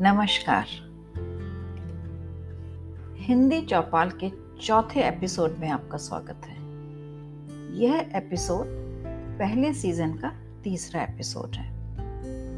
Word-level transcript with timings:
नमस्कार। 0.00 0.66
हिंदी 3.18 3.60
चौपाल 3.62 4.10
के 4.10 4.30
चौथे 4.62 5.00
एपिसोड 5.00 5.56
में 5.58 5.68
आपका 5.70 5.98
स्वागत 5.98 6.46
है। 6.46 6.56
यह 7.78 8.10
एपिसोड 8.14 8.66
पहले 9.38 9.72
सीज़न 9.74 10.12
का 10.12 10.32
तीसरा 10.64 11.02
एपिसोड 11.02 11.54
है 11.54 11.66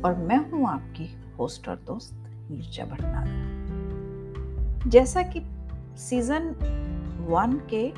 और 0.01 0.17
मैं 0.17 0.51
हूँ 0.51 0.69
आपकी 0.69 1.09
होस्ट 1.39 1.69
और 1.69 1.77
दोस्त 1.77 2.13
नीरजा 2.51 2.85
भटनागर। 2.85 3.39
जैसा 4.89 5.23
कि 5.23 5.43
सीज़न 5.97 6.49
वन 7.31 7.61
के 7.75 7.93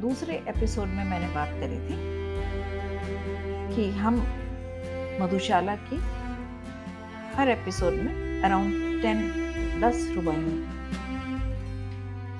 दूसरे 0.00 0.34
एपिसोड 0.48 0.86
में 0.86 1.04
मैंने 1.04 1.34
बात 1.34 1.48
करी 1.48 1.78
थी 1.88 1.96
कि 3.76 3.90
हम 3.90 4.26
मधुशाला 5.20 5.76
की 5.76 6.23
हर 7.36 7.48
एपिसोड 7.48 7.92
में 7.92 8.42
अराउंड 8.42 9.02
टेन 9.02 9.16
दस 9.80 10.12
रुपये 10.14 10.34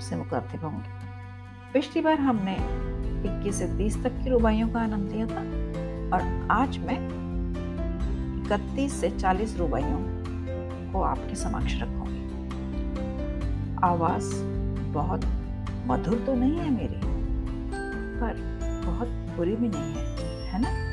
से 0.00 0.16
मुखातिब 0.16 0.64
होंगे। 0.64 0.90
पिछली 1.72 2.02
बार 2.02 2.18
हमने 2.18 2.54
21 3.24 3.52
से 3.52 3.66
30 3.78 4.02
तक 4.02 4.12
की 4.24 4.30
रुबाइयों 4.30 4.68
का 4.68 4.80
आनंद 4.80 5.12
लिया 5.12 5.26
था 5.26 5.40
और 6.16 6.48
आज 6.50 6.78
मैं 6.78 6.98
इकतीस 8.44 9.00
से 9.00 9.10
40 9.10 9.56
रुबाइयों 9.56 9.98
को 10.92 11.02
आपके 11.02 11.34
समक्ष 11.34 11.74
रखूँगी। 11.80 12.22
आवाज़ 13.84 14.34
बहुत 14.92 15.24
मधुर 15.86 16.22
तो 16.26 16.34
नहीं 16.34 16.58
है 16.58 16.70
मेरी, 16.70 17.00
पर 18.20 18.34
बहुत 18.86 19.08
बुरी 19.08 19.56
भी 19.56 19.68
नहीं 19.68 19.94
है 19.94 20.04
है 20.48 20.62
ना? 20.62 20.83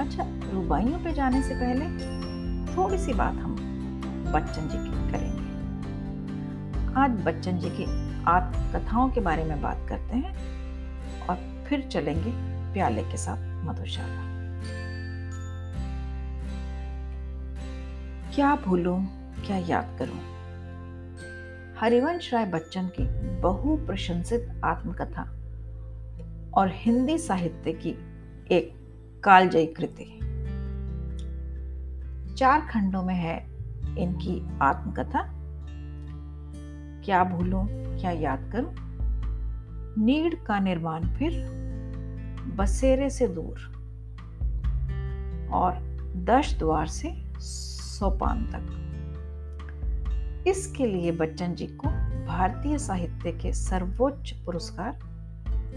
अच्छा 0.00 0.24
रुबाइयों 0.52 0.98
पे 0.98 1.12
जाने 1.12 1.42
से 1.42 1.54
पहले 1.54 1.84
थोड़ी 2.76 2.98
सी 2.98 3.12
बात 3.12 3.34
हम 3.34 3.56
बच्चन 4.32 4.68
जी 4.68 4.78
की 4.78 5.12
करेंगे। 5.12 5.42
आज 7.00 7.10
बच्चन 7.10 7.58
जी 7.58 7.70
की 7.70 7.84
आत्मकथाओं 8.24 9.10
के 9.10 9.20
बारे 9.20 9.44
में 9.44 9.62
बात 9.62 9.86
करते 9.88 10.16
हैं 10.16 10.34
और 11.26 11.64
फिर 11.68 11.80
चलेंगे 11.80 12.30
प्याले 12.72 13.02
के 13.02 13.16
साथ 13.16 13.64
मधुशाला। 13.64 14.32
क्या 18.34 18.54
भूलूं, 18.56 19.04
क्या 19.46 19.56
याद 19.56 19.96
करूँ? 19.98 20.20
हरिवंश 21.80 22.34
राय 22.34 22.46
बच्चन 22.46 22.86
की 22.86 23.04
बहु 23.40 23.76
प्रशंसित 23.76 24.60
आत्मकथा 24.64 25.22
और 26.54 26.70
हिंदी 26.72 27.18
साहित्य 27.18 27.72
की 27.72 27.90
एक 28.50 28.81
कालजयी 29.24 29.66
कृति 29.66 30.18
चार 32.34 32.60
खंडों 32.60 33.02
में 33.02 33.14
है 33.14 33.46
इनकी 33.98 34.58
आत्मकथा। 34.62 35.22
क्या 37.04 37.24
भूलूं, 37.24 37.66
क्या 38.00 38.10
याद 38.10 38.50
करूँ? 38.52 38.74
नीड 39.98 40.44
का 40.44 40.58
निर्माण 40.58 41.06
फिर 41.06 41.46
बसेरे 42.56 43.10
से 43.10 43.28
दूर 43.28 43.58
और 45.52 45.78
दश 46.16 46.58
द्वार 46.58 46.86
से 46.86 47.12
सोपान 47.38 48.44
तक। 48.44 48.78
इसके 50.46 50.86
लिए 50.86 51.12
बच्चन 51.12 51.54
जी 51.54 51.66
को 51.66 51.88
भारतीय 52.26 52.78
साहित्य 52.78 53.32
के 53.32 53.52
सर्वोच्च 53.52 54.32
पुरस्कार 54.32 55.11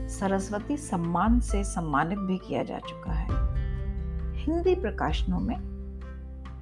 सरस्वती 0.10 0.78
सम्मान 0.78 1.40
से 1.40 1.64
सम्मानित 1.64 2.20
भी 2.20 2.38
किया 2.38 2.64
जा 2.64 2.80
चुका 2.80 3.12
है। 3.12 3.28
हिंदी 4.36 4.76
प्रकाशनों 4.76 5.40
में 5.40 5.56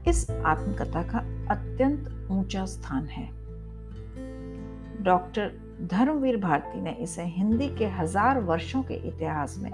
इस 0.08 0.30
आत्मकथा 0.32 1.04
का 1.04 1.20
अत्यंत 1.52 2.28
ऊँचा 2.32 2.66
स्थान 2.66 3.08
है। 3.08 3.28
डॉक्टर 5.04 5.52
धर्मवीर 5.82 6.38
भारती 6.38 6.82
ने 6.82 6.92
इसे 6.92 7.24
हिंदी 7.24 7.68
के 7.70 7.86
हज़ार 7.86 8.40
वर्षों 8.40 8.84
के 8.84 8.94
इतिहास 9.08 9.58
में 9.60 9.72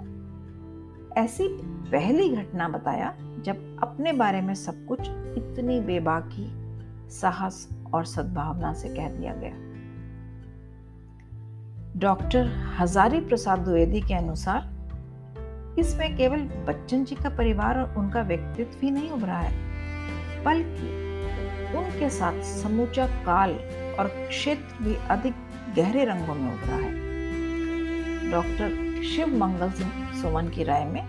ऐसी 1.18 1.48
पहली 1.92 2.30
घटना 2.30 2.68
बताया, 2.70 3.14
जब 3.44 3.80
अपने 3.84 4.14
बारे 4.14 4.42
में 4.42 4.54
सब 4.56 4.86
कुछ 4.86 5.00
इतनी 5.02 5.80
बेबाकी, 5.80 6.48
साहस 7.10 7.68
और 7.94 8.06
सद्भावना 8.06 8.74
से 8.74 8.90
कह 8.90 9.10
दिया 9.10 9.34
गया। 9.36 9.54
डॉक्टर 11.98 12.48
हजारी 12.80 13.20
प्रसाद 13.22 13.60
द्विवेदी 13.60 14.02
के 14.02 14.14
अनुसार, 14.14 14.68
इसमें 15.80 16.16
केवल 16.18 16.42
बच्चन 16.68 17.04
जी 17.06 17.16
का 17.16 17.30
परिवार 17.30 17.80
और 17.80 17.96
उनका 17.98 18.22
व्यक्तित्व 18.22 18.78
ही 18.84 18.92
नहीं 18.92 19.10
उभरा 19.10 19.38
है, 19.38 19.52
बल्कि 20.44 20.88
उनके 21.78 22.10
साथ 22.10 22.42
समूचा 22.44 23.08
काल 23.26 23.52
और 24.00 24.08
क्षेत्र 24.30 24.84
भी 24.84 24.96
अधिक 25.10 25.34
गहरे 25.76 26.06
रंगों 26.06 26.36
में 26.36 26.54
उभरा 26.54 26.76
है। 26.76 28.32
डॉक्टर 28.32 29.04
शिव 29.06 29.38
मंगल 29.38 29.72
सिंह 29.72 29.92
सुमन 30.22 30.48
की 30.48 30.64
राय 30.64 30.86
में 30.86 31.04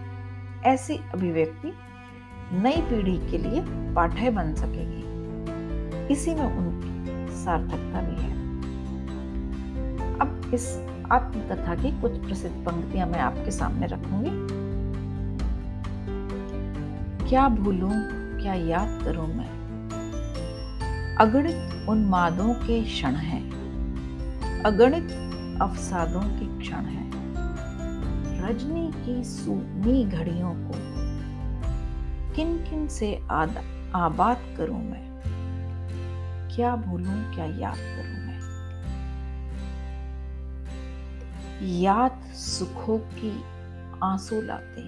ऐसी 0.65 1.01
अभिव्यक्ति 1.15 1.73
नई 2.53 2.83
पीढ़ी 2.83 3.19
के 3.31 3.39
लिए 3.39 3.63
पाठ्य 3.95 4.31
बन 4.31 4.55
सकेगी। 4.55 6.13
इसी 6.13 6.35
में 6.35 6.47
उनकी 6.47 7.33
सार्थकता 7.37 8.01
भी 8.01 8.23
है। 8.23 8.33
अब 10.21 10.51
इस 10.55 10.67
आत्मकथा 11.13 11.75
की 11.75 12.01
कुछ 12.01 12.13
प्रसिद्ध 12.13 12.67
पंक्तियाँ 12.67 13.07
मैं 13.07 13.21
आपके 13.21 13.51
सामने 13.51 13.87
रखूँगी। 13.87 14.31
क्या 17.29 17.49
भूलूं 17.49 17.91
क्या 18.43 18.55
याद 18.55 19.05
करूँ 19.05 19.27
मैं? 19.27 19.61
अगणित 21.17 21.89
उन्मादों 21.89 22.55
के 22.55 22.83
क्षण 22.83 23.15
हैं। 23.15 23.51
अगणित 24.63 25.11
अवसादों 25.63 26.23
के 26.23 26.59
क्षण 26.59 26.85
हैं। 26.85 27.11
रजनी 28.43 28.91
की 28.93 29.25
सूनी 29.25 30.05
घड़ियों 30.05 30.55
को 30.55 30.73
किन 32.35 32.57
किन 32.57 32.89
से 32.89 33.23
आद, 33.31 33.65
आबाद 33.95 34.39
करूँ 34.59 34.85
मैं? 34.85 35.11
क्या 36.57 36.77
भूलूं 36.77 37.35
क्या 37.35 37.45
याद 37.45 37.77
करूँ? 37.77 38.20
याद 41.63 42.21
सुखों 42.35 42.99
की 42.99 43.41
आँसू 44.03 44.41
लाते 44.41 44.83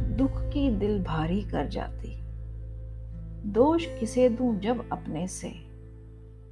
दुख 0.00 0.30
की 0.30 0.70
दिल 0.70 1.02
भारी 1.02 1.42
कर 1.42 1.68
जाती 1.68 2.22
दोष 3.52 3.86
किसे 4.00 4.28
दूँ 4.28 4.60
जब 4.60 4.90
अपने 4.92 5.28
से? 5.28 5.48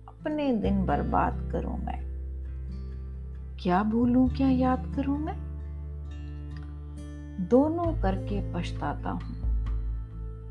अपने 0.09 0.53
दिन 0.53 0.87
बर्बाद 0.87 1.49
करूँ 1.53 1.85
मैं। 1.85 2.05
क्या 3.61 3.83
भूलूं, 3.83 4.29
क्या 4.29 4.49
याद 4.49 4.93
करूँ 4.97 5.19
मैं? 5.19 5.37
दोनों 7.49 8.03
करके 8.03 8.53
पछताता 8.53 9.11
हूँ। 9.11 9.45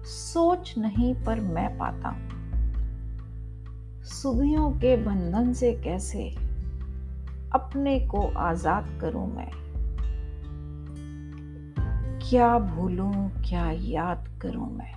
सोच 0.06 0.76
नहीं 0.78 1.16
पर 1.16 1.40
मैं 1.40 1.78
पाता 1.78 2.10
हूँ। 2.10 2.30
सुधियों 4.04 4.72
के 4.72 4.98
बंधन 4.98 5.54
से 5.54 5.74
कैसे 5.74 6.43
अपने 7.56 8.00
को 8.00 8.22
आज़ाद 8.38 8.98
करूँ 9.02 9.28
मैं? 9.36 9.52
क्या 12.30 12.60
भूलूं, 12.60 13.30
क्या 13.50 13.72
याद 13.72 14.40
करूँ 14.42 14.70
मैं? 14.78 14.94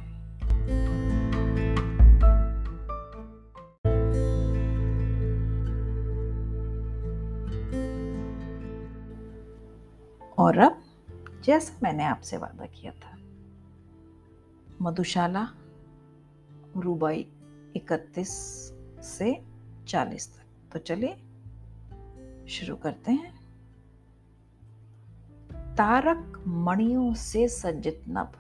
और 10.39 10.59
अब, 10.59 10.83
जैसा 11.45 11.78
मैंने 11.83 12.04
आपसे 12.04 12.36
वादा 12.36 12.66
किया 12.66 12.92
था, 12.92 13.16
मधुशाला 14.83 15.48
रूबाई 16.77 17.27
इकतीस 17.77 18.31
से 19.03 19.45
चालीस 19.89 20.36
तक। 20.36 20.72
तो 20.72 20.78
चलिए 20.78 21.16
शुरू 22.48 22.77
करते 22.77 23.13
हैं। 23.13 23.37
तारक 25.75 26.45
मणियों 26.47 27.15
से 27.15 27.48
सज्जित 27.48 28.04
नभ। 28.09 28.33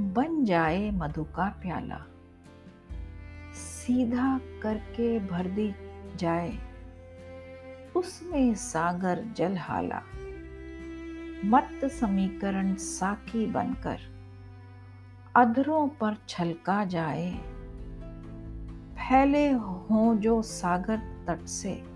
बन 0.00 0.44
जाए 0.44 0.90
मधु 0.90 1.24
का 1.24 1.48
प्याला। 1.48 2.06
सीधा 3.52 4.40
करके 4.62 5.18
भर 5.18 5.46
दी 5.46 5.74
जाए 6.16 6.58
उसमें 7.96 8.54
सागर 8.54 9.24
जल 9.24 9.56
हाला 9.56 10.02
मत 11.44 11.84
समीकरण 11.84 12.74
साकी 12.74 13.46
बनकर 13.46 13.98
अधरों 15.36 15.88
पर 15.88 16.16
छलका 16.28 16.84
जाए। 16.84 17.30
फैले 18.94 19.50
हों 19.50 20.18
जो 20.18 20.42
सागर 20.42 20.96
तट 20.96 21.46
से। 21.46 21.93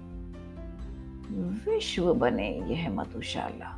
विश्व 1.31 2.15
बने 2.15 2.51
यह 2.61 2.91
मधुशाला 2.91 3.75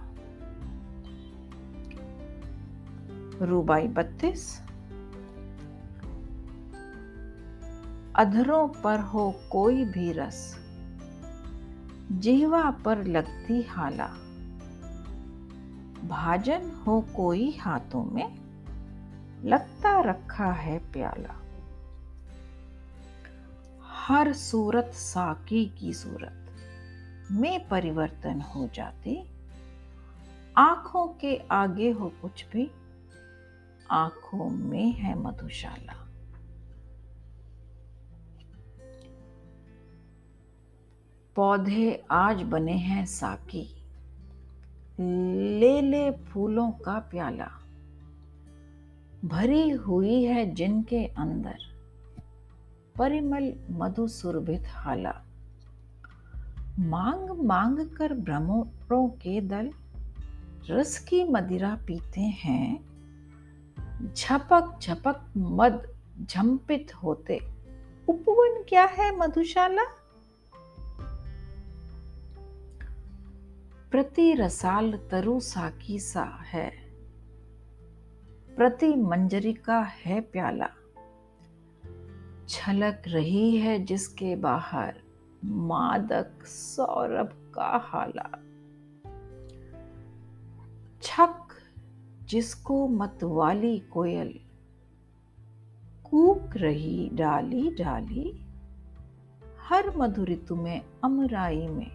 रूबाई 3.42 3.88
बत्तीस। 3.88 4.62
अधरों 8.16 8.68
पर 8.68 9.00
हो 9.00 9.34
कोई 9.52 9.84
भी 9.84 10.12
रस, 10.12 10.58
जीवा 12.12 12.70
पर 12.70 13.04
लगती 13.04 13.62
हाला। 13.62 14.06
भाजन 16.08 16.84
हो 16.86 17.00
कोई 17.16 17.56
हाथों 17.56 18.04
में, 18.04 18.38
लगता 19.44 20.00
रखा 20.00 20.52
है 20.52 20.78
प्याला। 20.92 21.34
हर 23.82 24.32
सूरत 24.32 24.90
साकी 24.94 25.64
की 25.78 25.94
सूरत। 25.94 26.39
में 27.30 27.68
परिवर्तन 27.68 28.40
हो 28.40 28.68
जाती, 28.74 29.30
आँखों 30.56 31.06
के 31.08 31.36
आगे 31.50 31.90
हो 31.90 32.12
कुछ 32.22 32.46
भी, 32.52 32.70
आँखों 33.90 34.48
में 34.50 34.92
है 34.92 35.14
मधुशाला। 35.18 35.94
पौधे 41.36 42.02
आज 42.10 42.42
बने 42.42 42.72
हैं 42.72 43.06
साकी 43.06 43.76
ले 45.00 45.80
ले 45.80 46.10
फूलों 46.10 46.70
का 46.70 46.98
प्याला, 46.98 47.48
भरी 49.24 49.70
हुई 49.70 50.22
है 50.24 50.54
जिनके 50.54 51.04
अंदर, 51.06 51.58
परिमल 52.98 53.52
मधु 53.70 54.06
सुरभित 54.08 54.64
हाला। 54.66 55.29
मांग 56.78 57.30
मांग 57.30 57.78
कर 57.78 58.12
भ्रमरों 58.12 59.08
के 59.08 59.40
दल 59.40 59.70
रस 60.70 60.98
की 60.98 61.24
मदिरा 61.24 61.74
पीते 61.86 62.20
हैं। 62.20 62.90
झपक 64.14 64.78
झपक 64.82 65.32
मद 65.36 65.96
झंपित 66.30 66.94
होते। 66.94 67.40
उपवन 68.08 68.64
क्या 68.68 68.84
है 68.84 69.16
मधुशाला? 69.16 69.84
प्रति 73.90 74.34
रसाल 74.34 74.98
तरु 75.10 75.40
साकी 75.40 75.98
सा 75.98 76.24
है। 76.24 76.70
प्रति 78.56 78.94
मंजरी 78.94 79.52
का 79.52 79.80
है 79.80 80.20
प्याला। 80.20 80.68
छलक 82.48 83.02
रही 83.06 83.56
है 83.56 83.78
जिसके 83.78 84.36
बाहर। 84.36 85.09
मादक 85.44 86.46
सौरभ 86.46 87.52
का 87.54 87.78
हाला 87.84 88.30
छक, 91.02 91.48
जिसको 92.24 92.88
मतवाली 92.88 93.78
कोयल 93.78 94.40
कूक 96.10 96.56
रही 96.56 97.10
डाली 97.12 97.70
डाली, 97.70 98.46
हर 99.68 99.96
मधुरितु 99.96 100.56
में 100.56 100.82
अमराई 101.04 101.68
में 101.68 101.90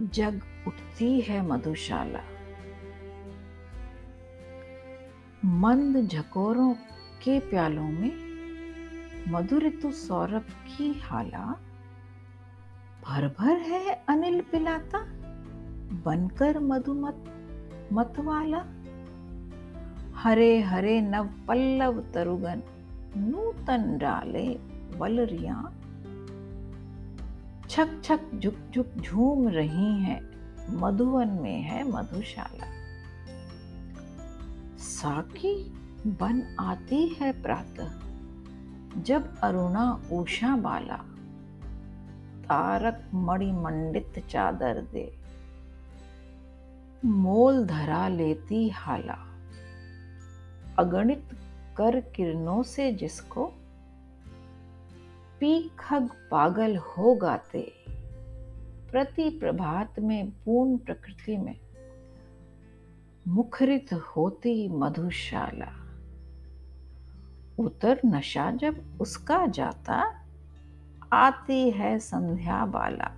जग 0.00 0.40
उठती 0.66 1.20
है 1.20 1.46
मधुशाला। 1.46 2.20
मंद 5.44 6.08
झकोरों 6.08 6.74
के 7.24 7.40
प्यालों 7.40 7.88
में 7.88 8.24
मधुरितु 9.28 9.92
सौरभ 9.92 10.44
की 10.44 11.00
हाला 11.00 11.63
भर 13.08 13.28
भर 13.38 13.56
है 13.56 14.04
अनिल 14.08 14.40
पिलाता, 14.40 14.98
बनकर 16.04 16.58
मधुमत, 16.58 17.24
मतवाला। 17.92 18.64
हरे 20.14 20.60
हरे 20.60 21.00
नव 21.00 21.28
पल्लव 21.48 22.00
तरुगन, 22.14 22.62
नूतन 23.16 23.98
डाले 23.98 24.58
वलरिया। 24.96 25.72
छक 27.70 28.02
छक 28.04 28.20
झुक 28.34 28.54
झुक 28.74 28.86
झूम 28.86 29.48
रही 29.48 30.00
हैं, 30.00 30.20
मधुवन 30.70 31.28
में 31.28 31.62
है 31.62 31.90
मधुशाला। 31.92 32.66
साकी 34.78 35.72
बन 36.06 36.56
आती 36.60 37.08
है 37.08 37.42
प्रातः, 37.42 37.90
जब 39.02 39.36
अरुणा, 39.36 40.02
उषा 40.12 40.56
बाला 40.56 41.13
तारक 42.44 43.10
मणि 43.14 43.52
मंडित 43.52 44.26
चादर 44.28 44.80
दे। 44.80 45.18
मोल 47.04 47.66
धरा 47.66 48.08
लेती 48.08 48.68
हाला। 48.68 49.18
अगणित 50.78 51.28
कर 51.76 52.00
किरणों 52.00 52.62
से 52.62 52.92
जिसको। 52.92 53.52
पी 55.40 55.70
खग 55.78 56.08
पागल 56.30 56.76
हो 56.76 57.14
गाते। 57.14 57.72
प्रति 58.90 59.30
प्रभात 59.30 59.98
में, 59.98 60.30
पूर्ण 60.30 60.76
प्रकृति 60.78 61.36
में। 61.36 61.60
मुखरित 63.28 63.92
होती 63.92 64.68
मधुशाला। 64.68 65.84
उतर 67.58 68.00
नशा 68.06 68.50
जब 68.50 68.98
उसका 69.00 69.46
जाता। 69.46 70.23
आती 71.14 71.70
है 71.70 71.98
संध्या 71.98 72.66
बाला। 72.66 73.10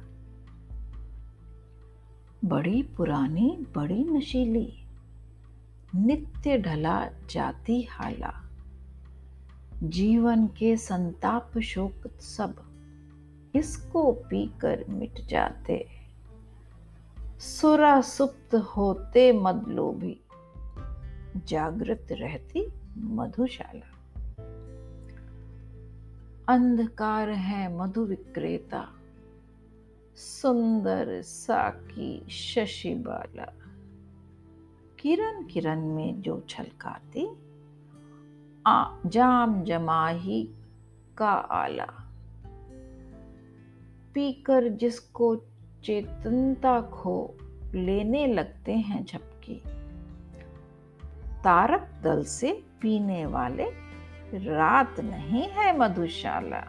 बड़ी 2.45 2.83
पुरानी, 2.83 3.67
बड़ी 3.77 4.05
नशीली। 4.05 4.87
नित्य 5.95 6.59
ढला 6.59 7.09
जाती 7.31 7.83
हाला। 7.83 8.51
जीवन 9.83 10.47
के 10.47 10.77
संताप 10.77 11.59
शोक 11.59 12.21
सब 12.21 12.63
इसको 13.55 14.13
पीकर 14.13 14.85
मिट 14.89 15.27
जाते? 15.27 15.89
सुरा 17.39 18.01
सुप्त 18.01 18.55
होते 18.55 19.33
मदलोभी। 19.33 20.21
जागृत 21.47 22.07
रहती 22.11 22.73
मधुशाला। 22.99 23.96
अंधकार 26.49 27.31
है 27.31 27.79
मधु 27.79 28.05
विक्रेता 28.05 28.89
सुंदर 30.15 31.23
साकी 31.23 32.27
शशि 32.31 32.95
बाला। 32.95 33.53
किरण 34.99 35.47
किरण 35.47 35.81
में 35.81 36.21
जो 36.21 36.45
छलकाती 36.49 37.29
जाम 39.09 39.65
जमाही 39.65 40.49
का 41.19 41.31
आला। 41.31 41.87
पीकर 44.15 44.69
जिसको 44.69 45.37
चेतनता 45.85 46.81
खो 46.81 47.35
लेने 47.75 48.27
लगते 48.27 48.73
हैं 48.73 49.05
झपकी। 49.05 49.63
तारक 51.45 52.01
दल 52.03 52.25
से 52.25 52.65
पीने 52.81 53.27
वाले 53.27 53.86
रात 54.35 55.01
नहीं 55.01 55.49
है 55.49 55.79
मधुशाला। 55.79 56.65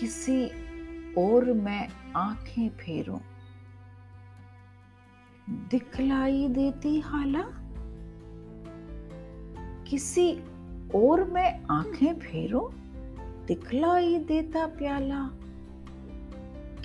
किसी 0.00 0.46
और 1.14 1.52
मैं 1.52 1.88
आँखें 2.16 2.68
फेरूं। 2.68 3.18
दिखलाई 5.50 6.48
देती 6.48 7.00
हाला। 7.00 7.42
किसी 9.88 10.40
और 10.94 11.24
मैं 11.24 11.64
आँखें 11.70 12.18
फेरूं, 12.18 12.70
दिखलाई 13.46 14.18
देता 14.18 14.66
प्याला। 14.66 15.30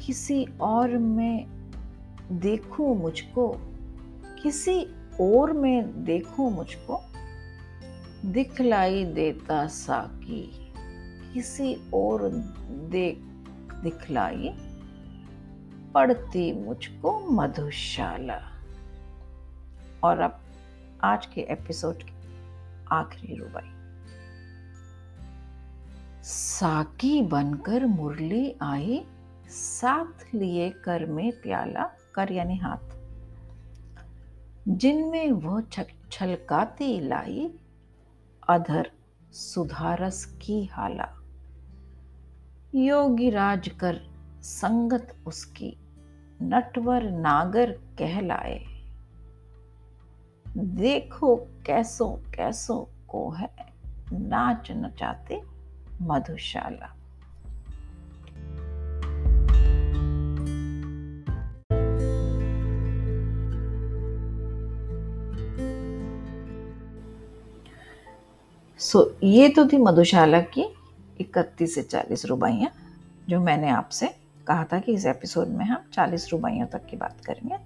किसी 0.05 0.47
और 0.61 0.97
में 0.97 1.47
देखूँ 2.31 2.97
मुझको, 2.97 3.57
किसी 4.43 4.87
और 5.21 5.53
में 5.53 6.03
देखूँ 6.03 6.51
मुझको, 6.51 7.01
दिखलाई 8.25 9.05
देता 9.05 9.67
साकी। 9.67 10.73
किसी 11.33 11.91
और 11.93 12.29
देख, 12.91 13.17
दिखलाई 13.83 14.53
पड़ती 15.93 16.65
मुझको 16.65 17.19
मधुशाला। 17.19 18.41
और 20.03 20.19
अब 20.19 20.39
आज 21.03 21.25
के 21.25 21.41
एपिसोड 21.41 21.95
की 21.95 22.13
आखिरी 22.91 23.35
रुबाई। 23.35 23.73
साकी 26.23 27.21
बनकर 27.21 27.85
मुरली 27.85 28.55
आई, 28.61 29.05
साथ 29.49 30.35
लिए 30.35 30.69
कर 30.69 31.05
में 31.05 31.31
प्याला, 31.31 31.91
कर 32.15 32.31
यानी 32.31 32.57
हाथ। 32.57 32.96
जिनमें 34.67 35.31
वह 35.31 35.61
छलकाती 36.11 36.99
लाई 36.99 37.51
अधर 38.49 38.91
सुधारस 39.31 40.25
की 40.25 40.65
हाला। 40.65 41.13
योगी 42.75 43.29
राज 43.29 43.67
कर 43.67 43.99
संगत 44.41 45.15
उसकी 45.25 45.77
नटवर 46.41 47.03
नागर 47.03 47.71
कहलाए। 47.71 48.59
देखो 50.57 51.35
कैसो 51.35 52.21
कैसो 52.35 52.89
को 53.07 53.29
है 53.31 53.49
नाच 54.11 54.71
नचाते 54.71 55.41
मधुशाला। 56.01 56.95
सो 68.87 69.17
ये 69.23 69.49
तो 69.49 69.67
थी 69.67 69.77
मधुशाला 69.77 70.41
की 70.41 70.75
इकतीस 71.19 71.75
से 71.75 71.83
चालीस 71.83 72.25
रुबाइयाँ 72.25 72.71
जो 73.29 73.39
मैंने 73.39 73.69
आपसे 73.69 74.07
कहा 74.47 74.63
था 74.63 74.79
कि 74.79 74.93
इस 74.93 75.05
एपिसोड 75.05 75.47
में 75.47 75.65
हम 75.65 75.77
चालीस 75.93 76.29
रुबाइयों 76.31 76.67
तक 76.67 76.85
की 76.85 76.97
बात 76.97 77.25
करेंगे। 77.25 77.57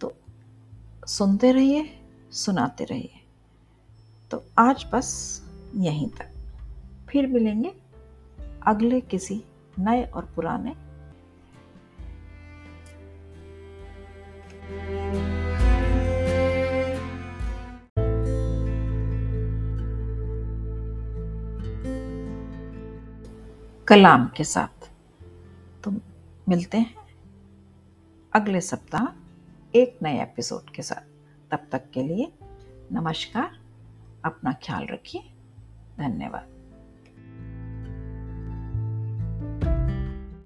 तो 0.00 0.12
सुनते 1.06 1.52
रहिए, 1.52 1.90
सुनाते 2.32 2.84
रहिए। 2.84 3.10
तो 4.30 4.44
आज 4.58 4.86
बस 4.92 5.40
यहीं 5.76 6.08
तक। 6.08 6.28
फिर 7.08 7.26
मिलेंगे 7.26 7.72
अगले 8.66 9.00
किसी 9.00 9.44
नए 9.78 10.04
और 10.04 10.32
पुराने 10.36 10.74
कलाम 23.88 24.28
के 24.36 24.44
साथ। 24.44 24.90
तो 25.84 25.90
मिलते 26.48 26.78
हैं 26.78 26.94
अगले 28.32 28.60
सप्ताह 28.60 29.06
एक 29.74 29.98
नए 30.02 30.22
एपिसोड 30.22 30.70
के 30.70 30.82
साथ। 30.82 31.02
तब 31.50 31.66
तक 31.72 31.90
के 31.90 32.02
लिए 32.02 32.32
नमस्कार, 32.92 33.60
अपना 34.24 34.52
ख्याल 34.52 34.86
रखिए। 34.86 35.22
धन्यवाद। 35.98 36.57